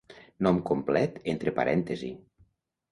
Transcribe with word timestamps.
Nom 0.47 0.61
complet 0.71 1.21
entre 1.35 1.55
parèntesis. 1.61 2.21